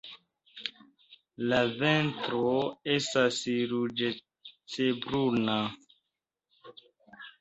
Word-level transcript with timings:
La 1.51 1.59
ventro 1.81 2.41
estas 2.95 3.37
ruĝecbruna. 3.75 5.59